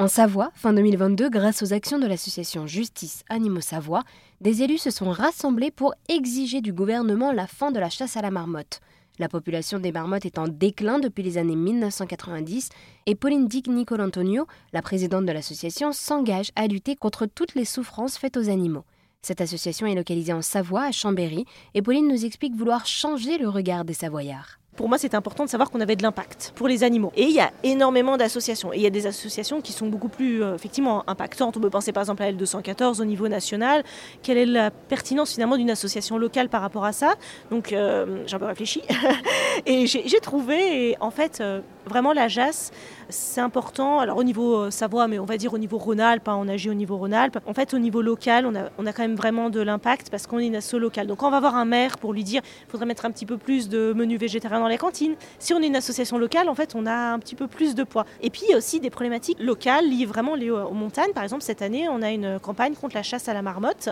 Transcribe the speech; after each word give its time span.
En 0.00 0.08
Savoie, 0.08 0.50
fin 0.54 0.72
2022, 0.72 1.28
grâce 1.28 1.62
aux 1.62 1.74
actions 1.74 1.98
de 1.98 2.06
l'association 2.06 2.66
Justice 2.66 3.22
Animaux 3.28 3.60
Savoie, 3.60 4.02
des 4.40 4.62
élus 4.62 4.78
se 4.78 4.88
sont 4.88 5.10
rassemblés 5.10 5.70
pour 5.70 5.92
exiger 6.08 6.62
du 6.62 6.72
gouvernement 6.72 7.32
la 7.32 7.46
fin 7.46 7.70
de 7.70 7.78
la 7.78 7.90
chasse 7.90 8.16
à 8.16 8.22
la 8.22 8.30
marmotte. 8.30 8.80
La 9.18 9.28
population 9.28 9.78
des 9.78 9.92
marmottes 9.92 10.24
est 10.24 10.38
en 10.38 10.48
déclin 10.48 11.00
depuis 11.00 11.22
les 11.22 11.36
années 11.36 11.54
1990 11.54 12.70
et 13.04 13.14
Pauline 13.14 13.46
Dick 13.46 13.68
Antonio, 13.68 14.46
la 14.72 14.80
présidente 14.80 15.26
de 15.26 15.32
l'association, 15.32 15.92
s'engage 15.92 16.50
à 16.56 16.66
lutter 16.66 16.96
contre 16.96 17.26
toutes 17.26 17.54
les 17.54 17.66
souffrances 17.66 18.16
faites 18.16 18.38
aux 18.38 18.48
animaux. 18.48 18.86
Cette 19.20 19.42
association 19.42 19.86
est 19.86 19.94
localisée 19.94 20.32
en 20.32 20.40
Savoie, 20.40 20.84
à 20.84 20.92
Chambéry, 20.92 21.44
et 21.74 21.82
Pauline 21.82 22.08
nous 22.08 22.24
explique 22.24 22.56
vouloir 22.56 22.86
changer 22.86 23.36
le 23.36 23.50
regard 23.50 23.84
des 23.84 23.92
Savoyards 23.92 24.59
pour 24.80 24.88
moi, 24.88 24.96
c'est 24.96 25.12
important 25.12 25.44
de 25.44 25.50
savoir 25.50 25.70
qu'on 25.70 25.82
avait 25.82 25.94
de 25.94 26.02
l'impact 26.02 26.54
pour 26.56 26.66
les 26.66 26.84
animaux. 26.84 27.12
Et 27.14 27.24
il 27.24 27.32
y 27.32 27.40
a 27.40 27.50
énormément 27.64 28.16
d'associations. 28.16 28.72
Et 28.72 28.76
il 28.76 28.82
y 28.82 28.86
a 28.86 28.90
des 28.90 29.06
associations 29.06 29.60
qui 29.60 29.72
sont 29.72 29.88
beaucoup 29.88 30.08
plus 30.08 30.42
euh, 30.42 30.54
effectivement 30.54 31.04
impactantes. 31.06 31.58
On 31.58 31.60
peut 31.60 31.68
penser 31.68 31.92
par 31.92 32.00
exemple 32.00 32.22
à 32.22 32.32
L214 32.32 33.02
au 33.02 33.04
niveau 33.04 33.28
national. 33.28 33.84
Quelle 34.22 34.38
est 34.38 34.46
la 34.46 34.70
pertinence 34.70 35.34
finalement 35.34 35.58
d'une 35.58 35.68
association 35.68 36.16
locale 36.16 36.48
par 36.48 36.62
rapport 36.62 36.86
à 36.86 36.92
ça? 36.92 37.12
Donc 37.50 37.74
euh, 37.74 38.22
j'ai 38.26 38.36
un 38.36 38.38
peu 38.38 38.46
réfléchi. 38.46 38.80
et 39.66 39.86
j'ai 39.86 40.20
trouvé, 40.22 40.96
en 41.00 41.10
fait, 41.10 41.42
euh, 41.42 41.60
vraiment 41.84 42.14
la 42.14 42.28
JAS, 42.28 42.70
c'est 43.10 43.40
important. 43.42 43.98
Alors 43.98 44.16
au 44.16 44.24
niveau 44.24 44.70
Savoie, 44.70 45.08
mais 45.08 45.18
on 45.18 45.26
va 45.26 45.36
dire 45.36 45.52
au 45.52 45.58
niveau 45.58 45.76
Rhône-Alpes, 45.76 46.28
hein, 46.28 46.38
on 46.40 46.48
agit 46.48 46.70
au 46.70 46.74
niveau 46.74 46.96
Rhône-Alpes. 46.96 47.38
En 47.46 47.52
fait, 47.52 47.74
au 47.74 47.78
niveau 47.78 48.00
local, 48.00 48.46
on 48.46 48.86
a, 48.86 48.92
quand 48.92 49.02
même 49.02 49.16
vraiment 49.16 49.50
de 49.50 49.60
l'impact 49.60 50.08
parce 50.08 50.26
qu'on 50.26 50.38
est 50.38 50.46
une 50.46 50.56
asso 50.56 50.74
locale. 50.74 51.06
Donc 51.06 51.22
on 51.22 51.30
va 51.30 51.40
voir 51.40 51.56
un 51.56 51.66
maire 51.66 51.98
pour 51.98 52.14
lui 52.14 52.24
dire 52.24 52.40
il 52.66 52.70
faudrait 52.70 52.86
mettre 52.86 53.04
un 53.04 53.10
petit 53.10 53.26
peu 53.26 53.36
plus 53.36 53.68
de 53.68 53.92
menus 53.92 54.18
végétariens 54.18 54.60
dans 54.60 54.69
les 54.70 54.78
cantines. 54.78 55.16
Si 55.38 55.54
on 55.54 55.60
est 55.60 55.66
une 55.66 55.76
association 55.76 56.18
locale, 56.18 56.48
en 56.48 56.54
fait, 56.54 56.74
on 56.74 56.86
a 56.86 57.12
un 57.12 57.18
petit 57.18 57.34
peu 57.34 57.46
plus 57.46 57.74
de 57.74 57.84
poids. 57.84 58.06
Et 58.22 58.30
puis, 58.30 58.42
il 58.48 58.50
y 58.50 58.54
a 58.54 58.56
aussi 58.56 58.80
des 58.80 58.90
problématiques 58.90 59.38
locales 59.40 59.88
liées 59.88 60.06
vraiment 60.06 60.32
aux 60.32 60.74
montagnes. 60.74 61.12
Par 61.12 61.22
exemple, 61.22 61.42
cette 61.42 61.62
année, 61.62 61.88
on 61.88 62.02
a 62.02 62.10
une 62.10 62.38
campagne 62.40 62.74
contre 62.74 62.94
la 62.94 63.02
chasse 63.02 63.28
à 63.28 63.34
la 63.34 63.42
marmotte. 63.42 63.90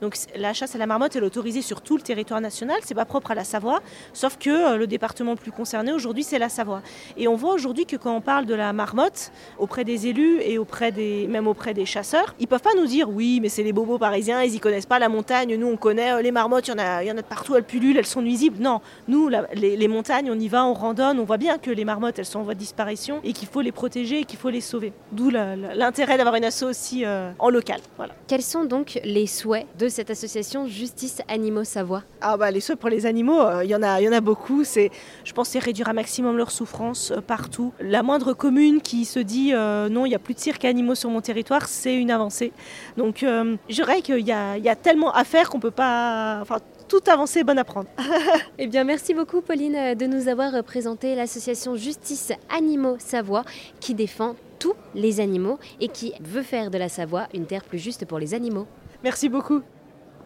Donc, 0.00 0.16
la 0.36 0.52
chasse 0.52 0.74
à 0.74 0.78
la 0.78 0.86
marmotte, 0.86 1.16
elle 1.16 1.22
est 1.22 1.26
autorisée 1.26 1.62
sur 1.62 1.80
tout 1.80 1.96
le 1.96 2.02
territoire 2.02 2.40
national. 2.40 2.78
C'est 2.84 2.94
pas 2.94 3.04
propre 3.04 3.30
à 3.30 3.34
la 3.34 3.44
Savoie, 3.44 3.80
sauf 4.12 4.36
que 4.38 4.50
euh, 4.50 4.76
le 4.76 4.86
département 4.86 5.32
le 5.32 5.36
plus 5.36 5.52
concerné 5.52 5.92
aujourd'hui, 5.92 6.22
c'est 6.22 6.38
la 6.38 6.48
Savoie. 6.48 6.82
Et 7.16 7.28
on 7.28 7.36
voit 7.36 7.54
aujourd'hui 7.54 7.86
que 7.86 7.96
quand 7.96 8.14
on 8.14 8.20
parle 8.20 8.46
de 8.46 8.54
la 8.54 8.72
marmotte 8.72 9.32
auprès 9.58 9.84
des 9.84 10.06
élus 10.06 10.40
et 10.42 10.58
auprès 10.58 10.92
des, 10.92 11.26
même 11.28 11.46
auprès 11.46 11.74
des 11.74 11.86
chasseurs, 11.86 12.34
ils 12.38 12.46
peuvent 12.46 12.62
pas 12.62 12.74
nous 12.76 12.86
dire 12.86 13.08
oui, 13.08 13.40
mais 13.40 13.48
c'est 13.48 13.62
les 13.62 13.72
bobos 13.72 13.98
parisiens, 13.98 14.42
ils 14.42 14.54
y 14.54 14.60
connaissent 14.60 14.86
pas 14.86 14.98
la 14.98 15.08
montagne. 15.08 15.56
Nous, 15.56 15.66
on 15.66 15.76
connaît 15.76 16.12
euh, 16.12 16.22
les 16.22 16.30
marmottes, 16.30 16.68
il 16.68 16.72
y 16.72 16.74
en 16.74 16.78
a, 16.78 17.04
y 17.04 17.10
en 17.10 17.16
a 17.16 17.22
de 17.22 17.26
partout, 17.26 17.56
elles 17.56 17.64
pullulent, 17.64 17.96
elles 17.96 18.06
sont 18.06 18.22
nuisibles. 18.22 18.58
Non, 18.60 18.80
nous, 19.06 19.28
les 19.54 19.88
montagnes, 19.88 20.17
on 20.26 20.38
y 20.38 20.48
va, 20.48 20.64
on 20.64 20.74
randonne, 20.74 21.18
on 21.20 21.24
voit 21.24 21.36
bien 21.36 21.58
que 21.58 21.70
les 21.70 21.84
marmottes, 21.84 22.18
elles 22.18 22.24
sont 22.24 22.40
en 22.40 22.42
voie 22.42 22.54
de 22.54 22.58
disparition 22.58 23.20
et 23.24 23.32
qu'il 23.32 23.48
faut 23.48 23.60
les 23.60 23.72
protéger 23.72 24.20
et 24.20 24.24
qu'il 24.24 24.38
faut 24.38 24.50
les 24.50 24.60
sauver. 24.60 24.92
D'où 25.12 25.30
l'intérêt 25.30 26.16
d'avoir 26.16 26.34
une 26.34 26.44
asso 26.44 26.64
aussi 26.64 27.04
euh, 27.04 27.30
en 27.38 27.50
local. 27.50 27.80
Voilà. 27.96 28.14
Quels 28.26 28.42
sont 28.42 28.64
donc 28.64 28.98
les 29.04 29.26
souhaits 29.26 29.66
de 29.78 29.88
cette 29.88 30.10
association 30.10 30.66
Justice 30.66 31.22
Animaux 31.28 31.64
Savoie? 31.64 32.02
Ah 32.20 32.36
bah 32.36 32.50
les 32.50 32.60
souhaits 32.60 32.78
pour 32.78 32.88
les 32.88 33.06
animaux, 33.06 33.40
euh, 33.40 33.64
il 33.64 33.70
y 33.70 33.74
en 33.74 33.82
a, 33.82 34.00
il 34.00 34.04
y 34.04 34.08
en 34.08 34.12
a 34.12 34.20
beaucoup. 34.20 34.64
C'est, 34.64 34.90
je 35.24 35.32
pense, 35.32 35.50
c'est 35.50 35.58
réduire 35.58 35.88
un 35.88 35.92
maximum 35.94 36.36
leur 36.36 36.50
souffrance 36.50 37.12
euh, 37.12 37.20
partout. 37.20 37.72
La 37.80 38.02
moindre 38.02 38.32
commune 38.32 38.80
qui 38.80 39.04
se 39.04 39.20
dit 39.20 39.52
non, 39.52 40.06
il 40.06 40.08
n'y 40.08 40.14
a 40.14 40.18
plus 40.18 40.34
de 40.34 40.40
cirque 40.40 40.64
animaux 40.64 40.94
sur 40.94 41.10
mon 41.10 41.20
territoire, 41.20 41.68
c'est 41.68 41.94
une 41.94 42.10
avancée. 42.10 42.52
Donc 42.96 43.18
je 43.22 43.74
dirais 43.74 44.02
qu'il 44.02 44.26
y 44.26 44.32
a, 44.32 44.56
il 44.56 44.64
y 44.64 44.68
a 44.68 44.76
tellement 44.76 45.12
à 45.12 45.24
faire 45.24 45.50
qu'on 45.50 45.60
peut 45.60 45.70
pas, 45.70 46.38
enfin 46.40 46.58
toute 46.88 47.08
avancée 47.08 47.44
bonne 47.44 47.58
à 47.58 47.64
prendre. 47.64 47.88
eh 48.58 48.66
bien, 48.66 48.84
merci 48.84 49.14
beaucoup, 49.14 49.40
Pauline, 49.40 49.94
de 49.94 50.06
nous 50.06 50.28
avoir 50.28 50.62
présenté 50.64 51.14
l'association 51.14 51.76
Justice 51.76 52.32
Animaux 52.48 52.96
Savoie 52.98 53.44
qui 53.80 53.94
défend 53.94 54.34
tous 54.58 54.74
les 54.94 55.20
animaux 55.20 55.58
et 55.80 55.88
qui 55.88 56.12
veut 56.20 56.42
faire 56.42 56.70
de 56.70 56.78
la 56.78 56.88
Savoie 56.88 57.28
une 57.34 57.46
terre 57.46 57.64
plus 57.64 57.78
juste 57.78 58.06
pour 58.06 58.18
les 58.18 58.34
animaux. 58.34 58.66
Merci 59.04 59.28
beaucoup. 59.28 59.62